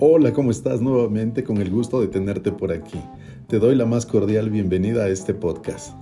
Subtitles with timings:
[0.00, 0.80] Hola, ¿cómo estás?
[0.80, 3.00] Nuevamente con el gusto de tenerte por aquí.
[3.48, 5.92] Te doy la más cordial bienvenida a este podcast.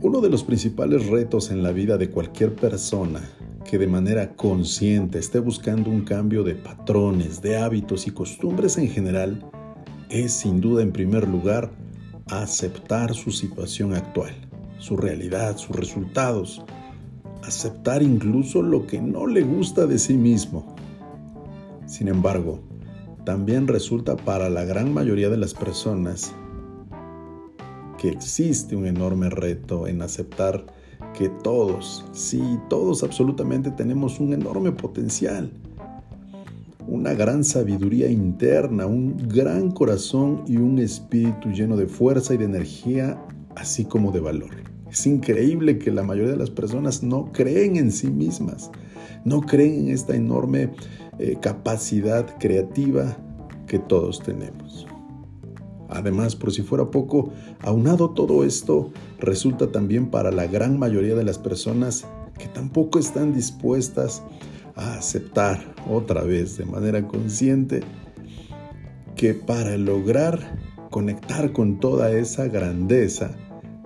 [0.00, 3.20] Uno de los principales retos en la vida de cualquier persona
[3.70, 8.88] que de manera consciente esté buscando un cambio de patrones, de hábitos y costumbres en
[8.88, 9.44] general
[10.08, 11.72] es sin duda en primer lugar
[12.30, 14.32] aceptar su situación actual,
[14.78, 16.64] su realidad, sus resultados,
[17.42, 20.71] aceptar incluso lo que no le gusta de sí mismo
[22.02, 22.58] sin embargo,
[23.24, 26.34] también resulta para la gran mayoría de las personas
[27.96, 30.66] que existe un enorme reto en aceptar
[31.16, 35.52] que todos, sí, todos absolutamente tenemos un enorme potencial,
[36.88, 42.46] una gran sabiduría interna, un gran corazón y un espíritu lleno de fuerza y de
[42.46, 43.16] energía,
[43.54, 44.50] así como de valor.
[44.90, 48.72] Es increíble que la mayoría de las personas no creen en sí mismas,
[49.24, 50.70] no creen en esta enorme
[51.18, 53.16] eh, capacidad creativa
[53.66, 54.86] que todos tenemos.
[55.88, 61.24] Además, por si fuera poco, aunado todo esto, resulta también para la gran mayoría de
[61.24, 62.06] las personas
[62.38, 64.22] que tampoco están dispuestas
[64.74, 67.82] a aceptar otra vez de manera consciente
[69.16, 70.58] que para lograr
[70.90, 73.36] conectar con toda esa grandeza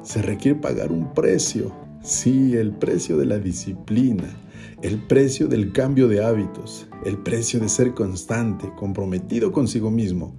[0.02, 4.28] se requiere pagar un precio, sí, el precio de la disciplina,
[4.82, 10.36] el precio del cambio de hábitos, el precio de ser constante, comprometido consigo mismo,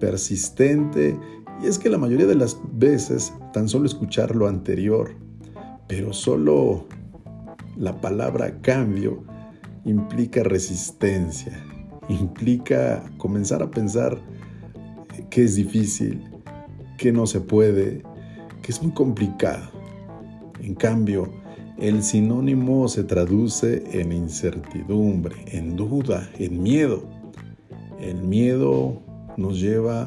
[0.00, 1.18] persistente,
[1.62, 5.10] y es que la mayoría de las veces tan solo escuchar lo anterior,
[5.86, 6.86] pero solo
[7.76, 9.22] la palabra cambio
[9.84, 11.62] implica resistencia,
[12.08, 14.20] implica comenzar a pensar
[15.30, 16.22] que es difícil,
[16.98, 18.02] que no se puede,
[18.62, 19.70] que es muy complicado.
[20.60, 21.30] En cambio,
[21.78, 27.04] el sinónimo se traduce en incertidumbre, en duda, en miedo.
[28.00, 29.02] El miedo
[29.36, 30.06] nos lleva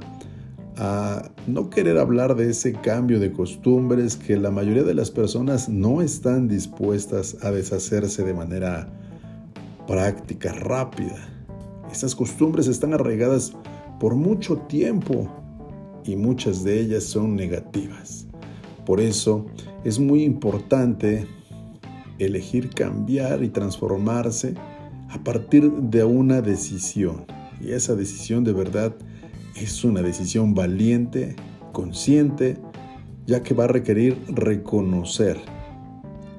[0.77, 5.67] a no querer hablar de ese cambio de costumbres que la mayoría de las personas
[5.67, 8.87] no están dispuestas a deshacerse de manera
[9.87, 11.27] práctica, rápida.
[11.91, 13.53] Estas costumbres están arraigadas
[13.99, 15.27] por mucho tiempo
[16.05, 18.27] y muchas de ellas son negativas.
[18.85, 19.45] Por eso
[19.83, 21.27] es muy importante
[22.19, 24.55] elegir cambiar y transformarse
[25.09, 27.25] a partir de una decisión.
[27.61, 28.95] Y esa decisión de verdad
[29.55, 31.35] es una decisión valiente,
[31.71, 32.57] consciente,
[33.25, 35.37] ya que va a requerir reconocer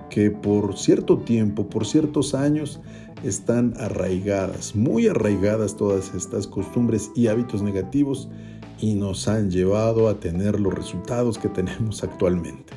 [0.08, 2.80] que por cierto tiempo, por ciertos años,
[3.22, 8.28] están arraigadas, muy arraigadas todas estas costumbres y hábitos negativos
[8.80, 12.72] y nos han llevado a tener los resultados que tenemos actualmente.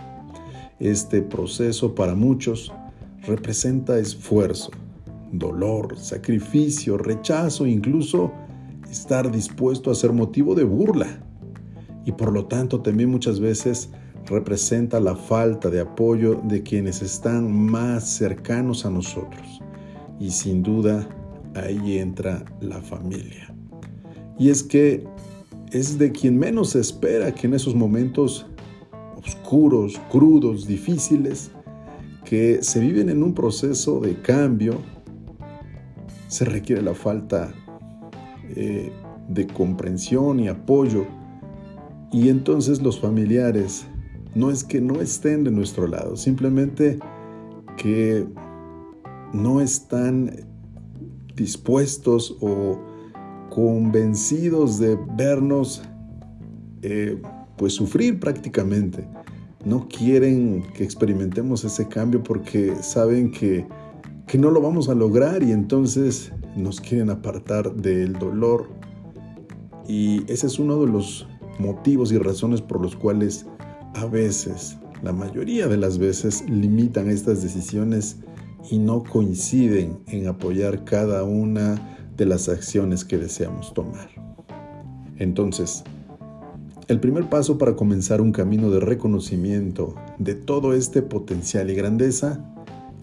[0.79, 2.73] Este proceso para muchos
[3.21, 4.71] representa esfuerzo,
[5.31, 8.31] dolor, sacrificio, rechazo, incluso
[8.89, 11.07] estar dispuesto a ser motivo de burla.
[12.05, 13.89] Y por lo tanto también muchas veces
[14.25, 19.61] representa la falta de apoyo de quienes están más cercanos a nosotros.
[20.19, 21.07] Y sin duda
[21.55, 23.53] ahí entra la familia.
[24.37, 25.05] Y es que
[25.71, 28.45] es de quien menos espera que en esos momentos
[29.15, 31.51] oscuros, crudos, difíciles,
[32.31, 34.79] que se viven en un proceso de cambio,
[36.29, 37.53] se requiere la falta
[38.55, 38.89] eh,
[39.27, 41.05] de comprensión y apoyo.
[42.09, 43.85] Y entonces los familiares
[44.33, 46.99] no es que no estén de nuestro lado, simplemente
[47.75, 48.25] que
[49.33, 50.31] no están
[51.35, 52.79] dispuestos o
[53.49, 55.83] convencidos de vernos
[56.81, 57.21] eh,
[57.57, 59.05] pues sufrir prácticamente
[59.65, 63.65] no quieren que experimentemos ese cambio porque saben que,
[64.37, 68.69] no lo vamos a lograr y entonces nos quieren apartar del dolor.
[69.87, 71.27] Y ese es uno de los
[71.59, 73.45] motivos y razones por los cuales
[73.93, 78.19] a veces, la mayoría de las veces, limitan estas decisiones
[78.69, 84.09] y no coinciden en apoyar cada una de las acciones que deseamos tomar.
[85.17, 85.83] Entonces,
[86.91, 92.45] el primer paso para comenzar un camino de reconocimiento de todo este potencial y grandeza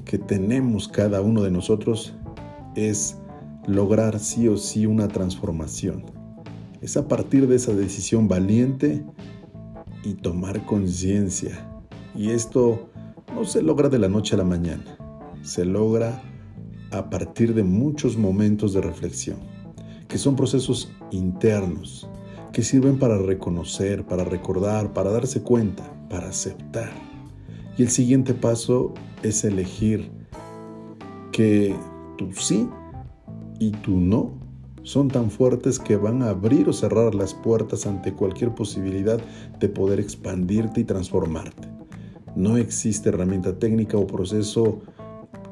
[0.04, 2.14] que tenemos cada uno de nosotros
[2.76, 3.16] es
[3.66, 6.04] lograr sí o sí una transformación.
[6.82, 9.06] Es a partir de esa decisión valiente
[10.04, 11.66] y tomar conciencia.
[12.14, 12.90] Y esto
[13.34, 14.98] no se logra de la noche a la mañana,
[15.40, 16.22] se logra
[16.90, 19.38] a partir de muchos momentos de reflexión,
[20.08, 22.06] que son procesos internos,
[22.52, 26.90] que sirven para reconocer, para recordar, para darse cuenta, para aceptar.
[27.76, 30.10] Y el siguiente paso es elegir
[31.32, 31.74] que
[32.16, 32.68] tu sí
[33.60, 34.32] y tu no
[34.82, 39.20] son tan fuertes que van a abrir o cerrar las puertas ante cualquier posibilidad
[39.60, 41.68] de poder expandirte y transformarte.
[42.34, 44.80] No existe herramienta técnica o proceso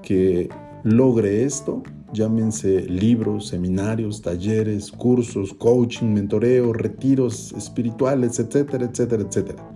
[0.03, 0.49] que
[0.85, 1.83] logre esto,
[2.17, 9.69] llámense libros, seminarios, talleres, cursos, coaching, mentoreo, retiros espirituales, etcétera, etcétera, etcétera.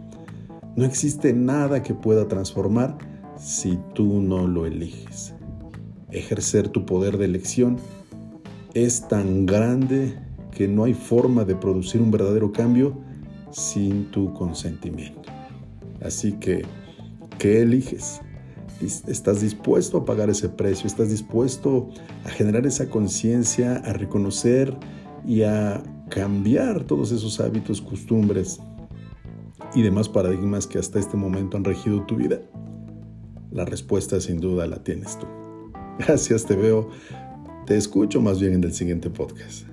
[0.74, 2.96] No existe nada que pueda transformar
[3.36, 5.34] si tú no lo eliges.
[6.10, 7.76] Ejercer tu poder de elección
[8.72, 10.18] es tan grande
[10.50, 12.96] que no hay forma de producir un verdadero cambio
[13.50, 15.28] sin tu consentimiento.
[16.02, 16.62] Así que,
[17.38, 18.22] ¿qué eliges?
[18.80, 20.86] ¿Estás dispuesto a pagar ese precio?
[20.86, 21.90] ¿Estás dispuesto
[22.24, 24.76] a generar esa conciencia, a reconocer
[25.26, 28.60] y a cambiar todos esos hábitos, costumbres
[29.74, 32.40] y demás paradigmas que hasta este momento han regido tu vida?
[33.50, 35.26] La respuesta sin duda la tienes tú.
[35.98, 36.88] Gracias, te veo,
[37.66, 39.69] te escucho más bien en el siguiente podcast.